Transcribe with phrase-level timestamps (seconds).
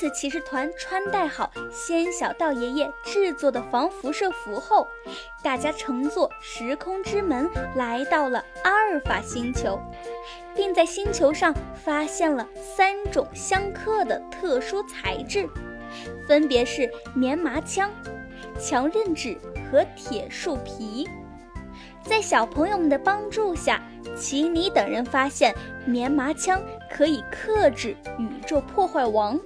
[0.00, 4.88] 次骑士团穿戴好仙小道爷爷制作的防辐射服后，
[5.42, 9.78] 大家乘坐时空之门来到了阿尔法星球，
[10.56, 15.46] 并在星球上发现了三种相克的特殊材质，
[16.26, 17.90] 分别是棉麻枪、
[18.58, 19.36] 强韧纸
[19.70, 21.06] 和铁树皮。
[22.02, 23.82] 在小朋友们的帮助下，
[24.16, 25.54] 奇尼等人发现
[25.84, 26.58] 棉麻枪
[26.90, 29.38] 可以克制宇宙破坏王。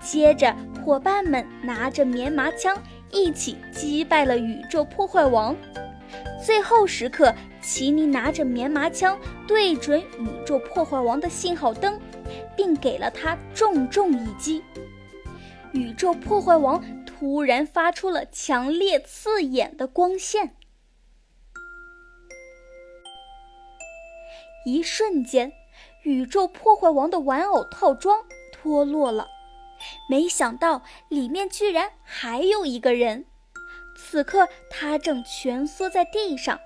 [0.00, 2.76] 接着，伙伴们拿着棉麻枪
[3.10, 5.56] 一起击败了宇宙破坏王。
[6.44, 12.00] 最后时刻，奇尼拿着棉麻枪对准宇宙破坏王的信号灯，
[12.56, 14.62] 并给了他重重一击。
[15.72, 20.56] 宇宙破坏王突然发出了强烈刺眼的光线。
[24.66, 25.52] 一瞬间，
[26.02, 28.18] 宇宙破坏王的玩偶套装
[28.52, 29.28] 脱落了，
[30.08, 33.26] 没想到里面居然还有一个人。
[33.96, 36.58] 此刻他正蜷缩在地上，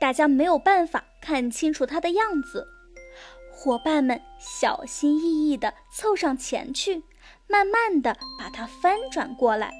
[0.00, 2.66] 大家没有办法看清楚他的样子。
[3.52, 7.02] 伙伴们小心翼翼地凑上前去，
[7.46, 9.72] 慢慢地把他翻转过来。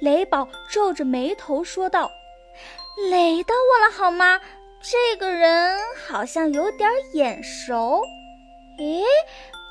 [0.00, 2.10] 雷宝皱着眉头说道
[3.10, 4.40] ：“雷到我了，好吗？”
[4.80, 8.00] 这个人好像有点眼熟，
[8.78, 9.02] 诶，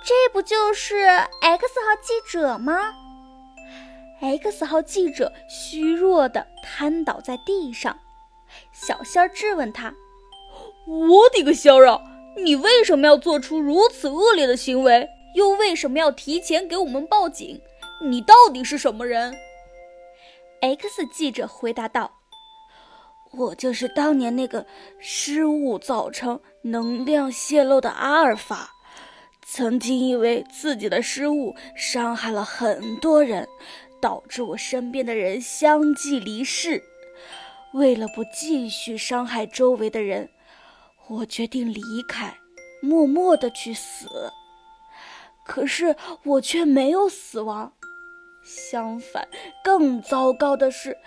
[0.08, 1.06] 这不就是
[1.42, 2.94] X 号记者吗
[4.22, 8.00] ？X 号记者虚弱地瘫倒在地上，
[8.72, 9.94] 小仙儿质问他
[10.88, 12.00] ：“我的个仙儿啊，
[12.38, 15.10] 你为什么要做出如此恶劣的行为？
[15.36, 17.62] 又为什么要提前给我们报警？
[18.02, 19.36] 你到底是什么人
[20.62, 22.14] ？”X 记者回答道。
[23.34, 24.66] 我就是当年那个
[25.00, 28.72] 失误造成能量泄漏的阿尔法，
[29.50, 33.48] 曾经因为自己的失误伤害了很多人，
[34.02, 36.84] 导致我身边的人相继离世。
[37.74, 40.30] 为了不继续伤害周围的人，
[41.08, 42.38] 我决定离开，
[42.82, 44.10] 默默的去死。
[45.46, 47.72] 可是我却没有死亡，
[48.44, 49.30] 相反，
[49.64, 50.98] 更糟糕的是。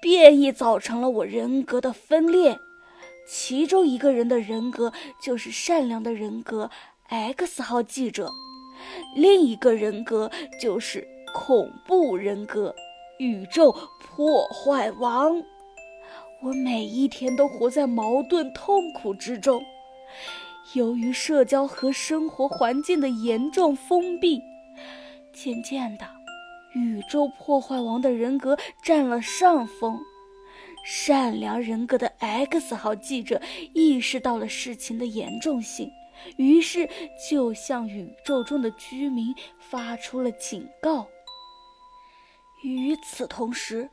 [0.00, 2.58] 变异造成了我人格的分裂，
[3.28, 6.70] 其中一个人的人格就是善良的人格
[7.12, 8.32] X 号记者，
[9.14, 12.74] 另一个人格就是恐怖人格
[13.18, 15.36] 宇宙破坏王。
[16.42, 19.62] 我每一天都活在矛盾痛苦之中，
[20.72, 24.40] 由于社交和生活环境的严重封闭，
[25.34, 26.06] 渐渐的。
[26.74, 30.00] 宇宙破坏王的人格占了上风，
[30.82, 33.38] 善良人格的 X 号记者
[33.74, 35.92] 意识到了事情的严重性，
[36.36, 36.88] 于是
[37.30, 41.08] 就向宇宙中的居民发出了警告。
[42.62, 43.90] 与此同时，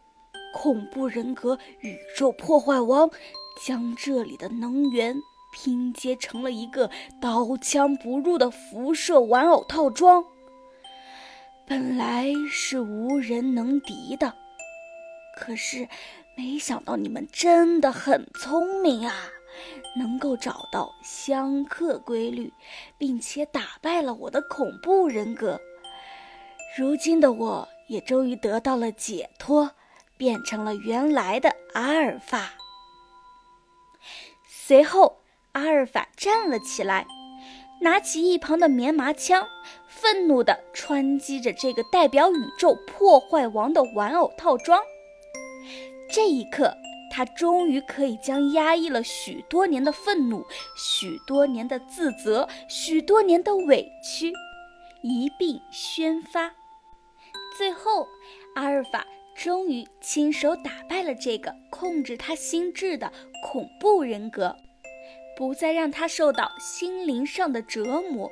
[0.53, 3.09] 恐怖人格宇宙破坏王
[3.65, 5.15] 将这里的能源
[5.51, 10.23] 拼接成了一个刀枪不入的辐射玩偶套装。
[11.67, 14.35] 本来是无人能敌的，
[15.37, 15.87] 可是
[16.35, 19.13] 没想到你们真的很聪明啊，
[19.95, 22.53] 能够找到相克规律，
[22.97, 25.59] 并且打败了我的恐怖人格。
[26.77, 29.71] 如今的我也终于得到了解脱，
[30.17, 32.53] 变成了原来的阿尔法。
[34.47, 35.21] 随后，
[35.53, 37.05] 阿尔法站了起来。
[37.81, 39.47] 拿起一旁的棉麻枪，
[39.87, 44.81] 愤怒地穿击着这个代表宇宙破坏王的玩偶套装。
[46.11, 46.75] 这一刻，
[47.19, 50.45] 他终于可以将压抑了许多年的愤怒、
[50.77, 54.31] 许多年的自责、许多年的委屈
[55.01, 56.55] 一并宣发。
[57.57, 58.07] 最后，
[58.55, 63.11] 阿尔法终于亲手打败了这个控制他心智的
[63.43, 64.55] 恐怖人格。
[65.35, 68.31] 不再让他受到心灵上的折磨，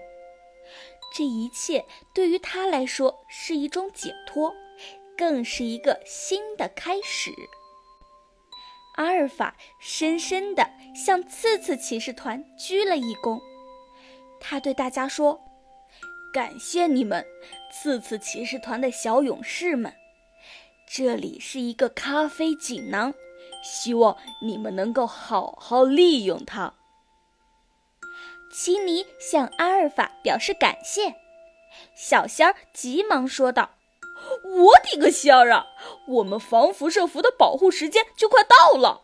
[1.13, 4.55] 这一切对于他来说是一种解脱，
[5.17, 7.31] 更是一个新的开始。
[8.97, 13.39] 阿尔法深深地向刺刺骑士团鞠了一躬，
[14.39, 15.39] 他对大家说
[16.33, 17.23] ：“感谢你们，
[17.71, 19.93] 刺刺骑士团的小勇士们。
[20.89, 23.13] 这里是一个咖啡锦囊，
[23.63, 26.73] 希望你们能够好好利用它。”
[28.51, 31.13] 奇尼向阿尔法表示感谢，
[31.95, 33.76] 小仙儿急忙说道
[34.43, 35.67] ：“我的个仙儿啊！
[36.07, 39.01] 我们防辐射服的保护时间就快到了。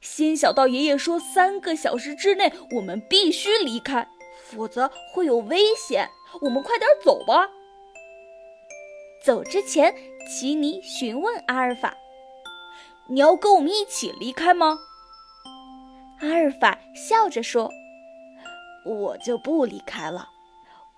[0.00, 4.08] 仙小道爷爷说，三个小时之内我们必须离开，
[4.50, 6.10] 否则会有危险。
[6.42, 7.48] 我们快点走吧。”
[9.22, 9.94] 走之前，
[10.28, 11.94] 奇尼询问阿尔法
[13.10, 14.78] ：“你要跟我们一起离开吗？”
[16.20, 17.70] 阿尔法笑着说
[18.86, 20.28] ：“我就不离开了，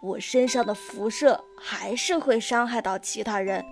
[0.02, 3.64] 我身上的辐射还是会伤害到其他人。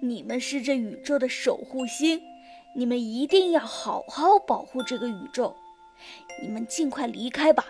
[0.00, 2.20] 你们是这宇宙的守护星，
[2.76, 5.54] 你们一定要好好保护这个宇宙。
[6.42, 7.64] 你们尽快离开吧，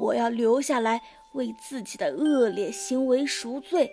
[0.00, 1.02] 我要留下来
[1.34, 3.90] 为自己的恶劣行为赎罪。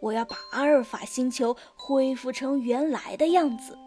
[0.00, 3.78] 我要把阿尔法星球恢复成原来的样子，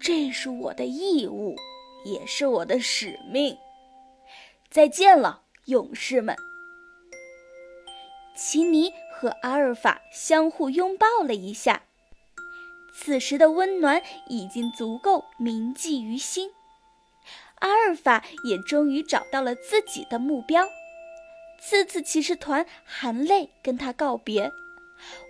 [0.00, 1.54] 这是我的义务。”
[2.04, 3.56] 也是我的使命。
[4.68, 6.34] 再见了，勇士们！
[8.44, 11.84] 奇尼和阿尔法相互拥抱了一下，
[12.92, 16.50] 此时的温暖已经足够铭记于心。
[17.60, 20.66] 阿尔法也终于找到了自己的目标。
[21.60, 24.50] 次次骑士团含泪跟他告别。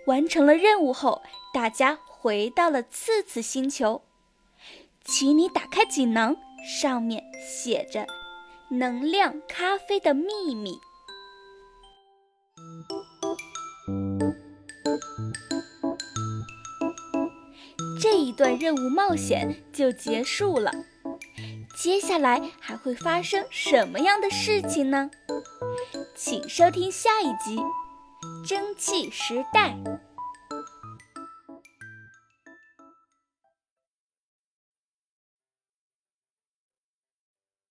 [0.07, 1.21] 完成了任务后，
[1.53, 4.01] 大家回到了次次星球。
[5.05, 6.35] 奇尼打开锦囊。
[6.65, 8.07] 上面写着
[8.71, 10.79] “能量咖啡的秘密”。
[18.33, 20.71] 段任务冒险就结束了，
[21.75, 25.09] 接下来还会发生什么样的事情呢？
[26.15, 27.57] 请收听下一集
[28.47, 29.75] 《蒸汽时代》。